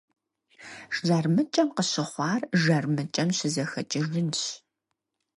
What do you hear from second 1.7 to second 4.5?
къыщыхъуар жармыкӀэм щызэхэкӀыжынщ.